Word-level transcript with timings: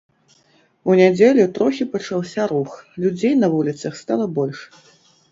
У 0.91 0.93
нядзелю 0.99 1.43
трохі 1.57 1.85
пачаўся 1.91 2.45
рух, 2.51 2.71
людзей 3.03 3.35
на 3.41 3.47
вуліцах 3.57 3.99
стала 4.01 4.25
больш. 4.39 4.59